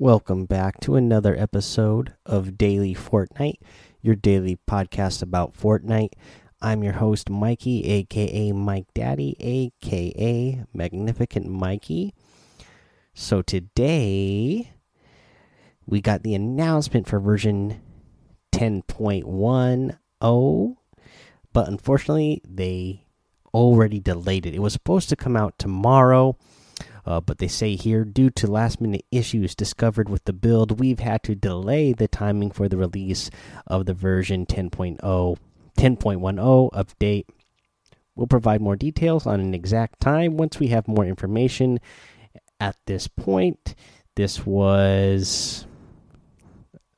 [0.00, 3.58] Welcome back to another episode of Daily Fortnite,
[4.00, 6.12] your daily podcast about Fortnite.
[6.62, 12.14] I'm your host, Mikey, aka Mike Daddy, aka Magnificent Mikey.
[13.12, 14.70] So today,
[15.84, 17.80] we got the announcement for version
[18.52, 20.76] 10.10,
[21.52, 23.07] but unfortunately, they
[23.58, 24.54] already delayed it.
[24.54, 26.36] It was supposed to come out tomorrow
[27.08, 30.98] uh, but they say here, due to last minute issues discovered with the build, we've
[30.98, 33.30] had to delay the timing for the release
[33.66, 37.24] of the version 10.0, 10.10 update.
[38.14, 41.80] We'll provide more details on an exact time once we have more information.
[42.60, 43.74] At this point,
[44.14, 45.66] this was,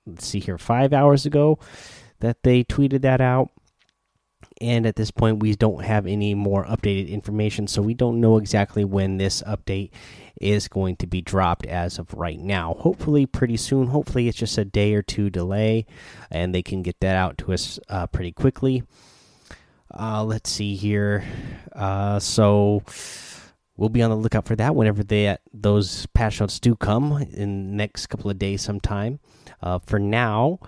[0.06, 1.60] let's see here, five hours ago
[2.18, 3.50] that they tweeted that out
[4.60, 8.36] and at this point we don't have any more updated information so we don't know
[8.36, 9.90] exactly when this update
[10.40, 12.74] is going to be dropped as of right now.
[12.78, 13.88] Hopefully pretty soon.
[13.88, 15.86] Hopefully it's just a day or two delay
[16.30, 18.82] and they can get that out to us uh, pretty quickly.
[19.92, 21.24] Uh, let's see here.
[21.72, 22.82] Uh, so
[23.76, 27.70] we'll be on the lookout for that whenever they those patch notes do come in
[27.70, 29.20] the next couple of days sometime.
[29.62, 30.58] Uh, for now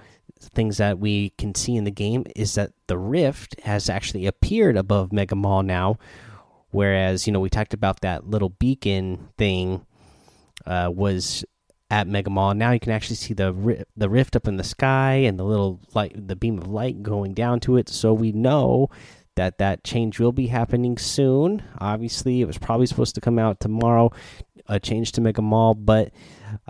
[0.48, 4.76] things that we can see in the game is that the rift has actually appeared
[4.76, 5.98] above Mega Mall now,
[6.70, 9.86] whereas you know we talked about that little beacon thing
[10.66, 11.44] uh, was
[11.90, 12.54] at Mega Mall.
[12.54, 15.80] Now you can actually see the the rift up in the sky and the little
[15.94, 17.88] light, the beam of light going down to it.
[17.88, 18.88] So we know
[19.36, 21.62] that that change will be happening soon.
[21.78, 24.10] Obviously, it was probably supposed to come out tomorrow,
[24.68, 26.12] a change to Mega Mall, but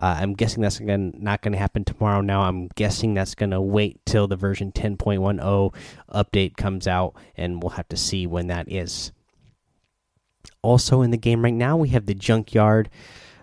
[0.02, 2.20] uh, I'm guessing that's gonna, not going to happen tomorrow.
[2.20, 5.72] Now I'm guessing that's going to wait till the version 10.10
[6.12, 9.12] update comes out, and we'll have to see when that is.
[10.60, 12.90] Also in the game right now, we have the Junkyard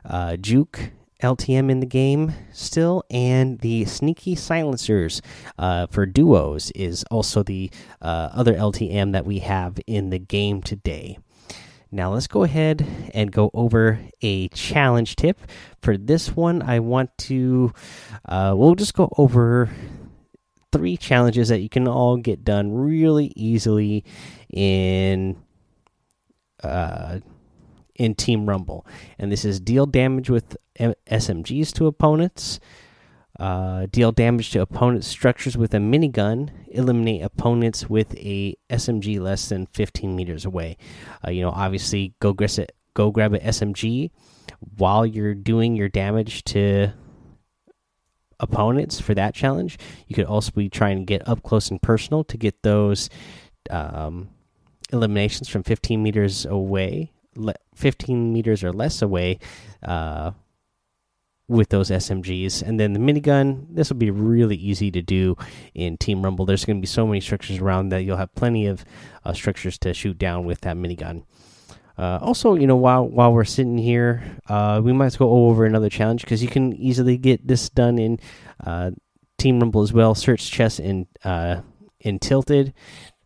[0.04, 0.92] uh, Juke
[1.24, 5.22] LTM in the game still, and the Sneaky Silencers
[5.58, 10.62] uh, for duos is also the uh, other LTM that we have in the game
[10.62, 11.20] today.
[11.92, 15.40] Now let's go ahead and go over a challenge tip.
[15.82, 17.74] For this one, I want to,
[18.26, 19.70] uh, we'll just go over
[20.72, 24.04] three challenges that you can all get done really easily
[24.52, 25.36] in
[26.64, 27.20] uh,
[27.96, 28.86] in Team Rumble.
[29.18, 32.60] And this is deal damage with SMGs to opponents,
[33.40, 36.50] uh, deal damage to opponents' structures with a minigun.
[36.68, 40.78] Eliminate opponents with a SMG less than 15 meters away.
[41.26, 44.12] Uh, you know, obviously, go it, go grab an SMG
[44.78, 46.92] while you're doing your damage to
[48.40, 49.78] opponents for that challenge.
[50.08, 53.10] You could also be trying to get up close and personal to get those
[53.70, 54.30] um,
[54.92, 57.12] eliminations from 15 meters away,
[57.76, 59.40] 15 meters or less away.
[59.82, 60.32] Uh,
[61.50, 62.62] with those SMGs.
[62.62, 65.36] And then the minigun, this will be really easy to do
[65.74, 66.46] in Team Rumble.
[66.46, 68.86] There's going to be so many structures around that you'll have plenty of
[69.26, 71.24] uh, structures to shoot down with that minigun.
[71.98, 75.48] Uh, also, you know, while while we're sitting here, uh, we might as well go
[75.48, 78.18] over another challenge because you can easily get this done in
[78.66, 78.92] uh,
[79.38, 80.16] Team Rumble as well.
[80.16, 81.60] Search chess in uh,
[82.00, 82.74] in Tilted.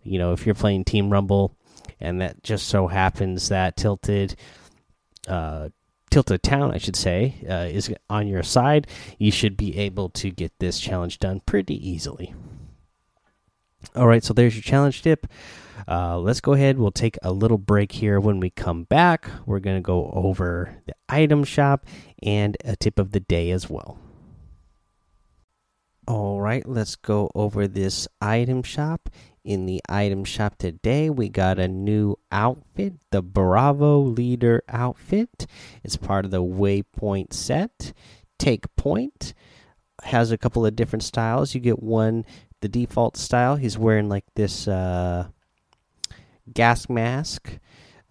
[0.02, 1.56] You know, if you're playing Team Rumble,
[2.00, 4.36] and that just so happens that Tilted
[5.28, 5.70] uh,
[6.14, 8.86] Tilted Town, I should say, uh, is on your side,
[9.18, 12.36] you should be able to get this challenge done pretty easily.
[13.96, 15.26] All right, so there's your challenge tip.
[15.88, 16.78] Uh, let's go ahead.
[16.78, 18.20] We'll take a little break here.
[18.20, 21.84] When we come back, we're going to go over the item shop
[22.22, 23.98] and a tip of the day as well.
[26.08, 29.10] All right, let's go over this item shop
[29.44, 31.10] in the item shop today.
[31.10, 35.48] We got a new outfit, the Bravo Leader outfit.
[35.84, 37.94] It's part of the Waypoint set.
[38.38, 39.34] Take Point
[40.04, 41.56] has a couple of different styles.
[41.56, 42.26] You get one,
[42.60, 43.56] the default style.
[43.56, 45.28] He's wearing like this uh,
[46.54, 47.60] gas mask.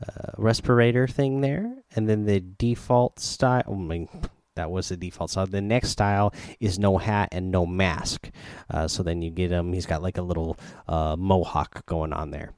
[0.02, 3.76] Uh, respirator thing there, and then the default style.
[3.76, 4.08] Mean,
[4.54, 8.30] that was the default So The next style is no hat and no mask.
[8.70, 9.72] Uh, so then you get him.
[9.72, 10.58] He's got like a little
[10.88, 12.52] uh, mohawk going on there.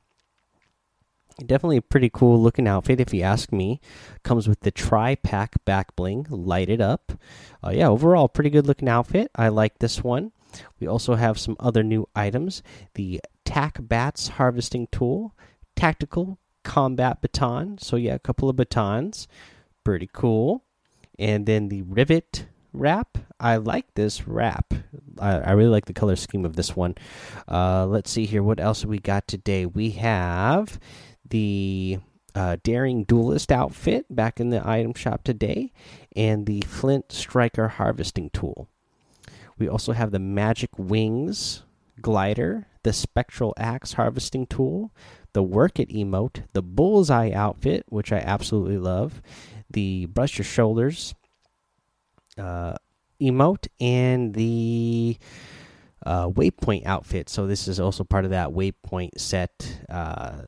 [1.44, 3.80] Definitely a pretty cool looking outfit, if you ask me.
[4.22, 7.12] Comes with the tri pack back bling, light it up.
[7.62, 9.32] Uh, yeah, overall, pretty good looking outfit.
[9.34, 10.30] I like this one.
[10.78, 12.62] We also have some other new items
[12.94, 15.34] the Tac Bats harvesting tool,
[15.74, 17.78] tactical combat baton.
[17.78, 19.26] So, yeah, a couple of batons.
[19.82, 20.62] Pretty cool
[21.18, 23.18] and then the rivet wrap.
[23.38, 24.74] I like this wrap.
[25.18, 26.96] I, I, really like the color scheme of this one.
[27.48, 28.42] Uh, let's see here.
[28.42, 29.66] What else we got today?
[29.66, 30.78] We have
[31.28, 31.98] the
[32.34, 35.72] uh, Daring Duelist outfit back in the item shop today,
[36.16, 38.68] and the Flint Striker harvesting tool.
[39.56, 41.62] We also have the Magic Wings
[42.00, 44.92] glider, the Spectral Axe harvesting tool,
[45.32, 49.22] the Work It emote, the Bullseye outfit, which I absolutely love,
[49.74, 51.14] the Brush Your Shoulders
[52.38, 52.74] uh,
[53.20, 55.16] emote, and the
[56.04, 57.28] uh, Waypoint outfit.
[57.28, 59.80] So this is also part of that Waypoint set.
[59.88, 60.42] Uh,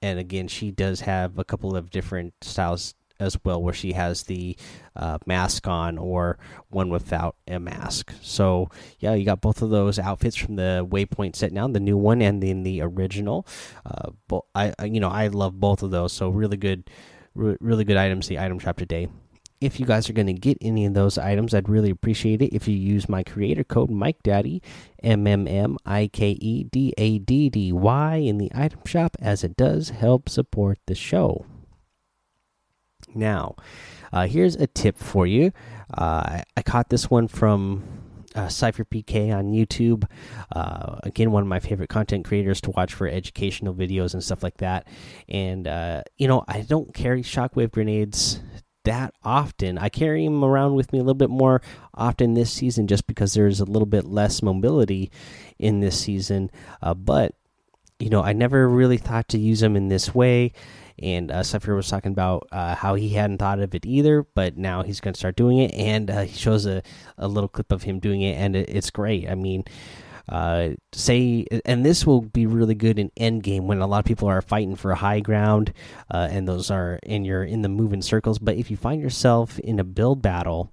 [0.00, 4.22] and again, she does have a couple of different styles as well, where she has
[4.24, 4.56] the
[4.94, 6.38] uh, mask on or
[6.68, 8.12] one without a mask.
[8.22, 8.68] So
[9.00, 12.22] yeah, you got both of those outfits from the Waypoint set now, the new one
[12.22, 13.44] and then the original.
[13.84, 16.12] Uh, I, you know I love both of those.
[16.12, 16.88] So really good,
[17.38, 18.28] re really good items.
[18.28, 19.08] The item shop today.
[19.60, 22.54] If you guys are going to get any of those items, I'd really appreciate it
[22.54, 24.62] if you use my creator code Mike Daddy
[25.02, 29.16] M M M I K E D A D D Y in the item shop,
[29.20, 31.44] as it does help support the show.
[33.14, 33.56] Now,
[34.12, 35.52] uh, here's a tip for you.
[35.92, 37.82] Uh, I caught this one from
[38.38, 40.04] uh, Cypher PK on YouTube.
[40.54, 44.42] Uh, again, one of my favorite content creators to watch for educational videos and stuff
[44.42, 44.86] like that.
[45.28, 48.40] And, uh, you know, I don't carry shockwave grenades
[48.84, 49.76] that often.
[49.76, 51.60] I carry them around with me a little bit more
[51.94, 55.10] often this season just because there's a little bit less mobility
[55.58, 56.50] in this season.
[56.80, 57.34] Uh, but,
[57.98, 60.52] you know, I never really thought to use them in this way
[61.02, 64.82] and uh, was talking about uh, how he hadn't thought of it either, but now
[64.82, 66.82] he's going to start doing it, and uh, he shows a,
[67.16, 69.28] a little clip of him doing it, and it, it's great.
[69.28, 69.64] I mean,
[70.28, 74.04] uh, say, and this will be really good in end game when a lot of
[74.04, 75.72] people are fighting for high ground,
[76.10, 78.38] uh, and those are in your in the moving circles.
[78.38, 80.72] But if you find yourself in a build battle,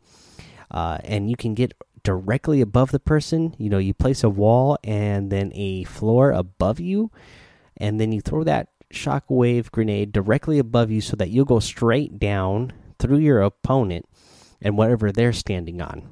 [0.71, 1.73] uh, and you can get
[2.03, 6.79] directly above the person, you know, you place a wall and then a floor above
[6.79, 7.11] you,
[7.77, 12.19] and then you throw that shockwave grenade directly above you so that you'll go straight
[12.19, 14.05] down through your opponent
[14.61, 16.09] and whatever they're standing on.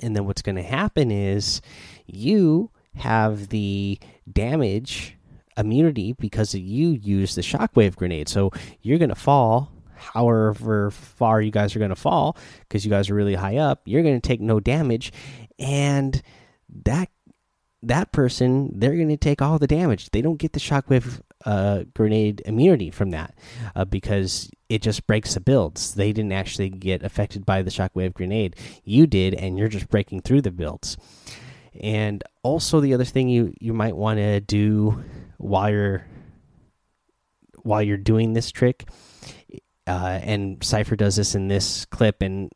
[0.00, 1.60] And then what's going to happen is
[2.06, 3.98] you have the
[4.30, 5.16] damage
[5.56, 8.28] immunity because you use the shockwave grenade.
[8.28, 8.50] So
[8.80, 13.08] you're going to fall however far you guys are going to fall because you guys
[13.10, 13.82] are really high up.
[13.84, 15.12] You're going to take no damage.
[15.58, 16.20] And
[16.84, 17.08] that
[17.82, 20.10] that person they're going to take all the damage.
[20.10, 23.34] They don't get the shockwave uh, grenade immunity from that
[23.74, 25.94] uh, because it just breaks the builds.
[25.94, 28.56] They didn't actually get affected by the shockwave grenade.
[28.84, 30.96] You did, and you're just breaking through the builds.
[31.80, 35.02] And also, the other thing you you might want to do
[35.38, 36.06] while you're
[37.62, 38.88] while you're doing this trick,
[39.86, 42.50] uh, and Cypher does this in this clip, and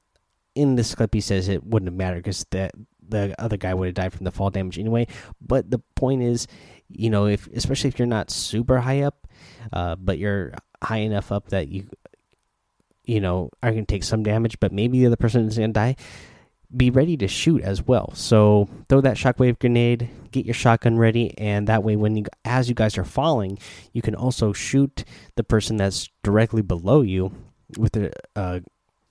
[0.54, 2.72] in this clip he says it wouldn't have mattered because that
[3.08, 5.06] the other guy would have died from the fall damage anyway.
[5.40, 6.46] But the point is,
[6.90, 9.26] you know, if especially if you're not super high up,
[9.72, 10.52] uh, but you're
[10.82, 11.88] high enough up that you,
[13.04, 15.70] you know, are going to take some damage, but maybe the other person is going
[15.70, 15.96] to die.
[16.74, 18.12] Be ready to shoot as well.
[18.14, 22.68] So throw that shockwave grenade, get your shotgun ready, and that way, when you as
[22.68, 23.58] you guys are falling,
[23.92, 25.04] you can also shoot
[25.36, 27.32] the person that's directly below you
[27.78, 28.60] with the uh,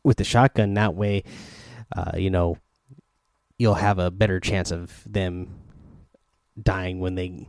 [0.03, 0.75] with the shotgun.
[0.75, 1.23] That way,
[1.95, 2.57] uh, you know,
[3.57, 5.59] you'll have a better chance of them
[6.61, 7.47] dying when they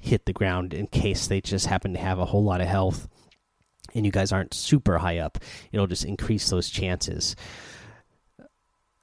[0.00, 3.08] hit the ground in case they just happen to have a whole lot of health
[3.94, 5.38] and you guys aren't super high up
[5.72, 7.34] it'll just increase those chances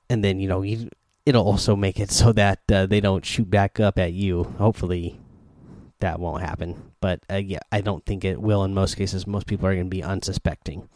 [0.10, 0.90] and then you know you,
[1.25, 5.20] it'll also make it so that uh, they don't shoot back up at you hopefully
[6.00, 9.48] that won't happen but uh, yeah i don't think it will in most cases most
[9.48, 10.88] people are going to be unsuspecting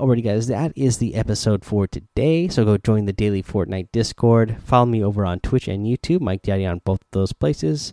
[0.00, 2.48] Alrighty, guys, that is the episode for today.
[2.48, 4.56] So go join the daily Fortnite Discord.
[4.64, 7.92] Follow me over on Twitch and YouTube, Mike Daddy on both those places.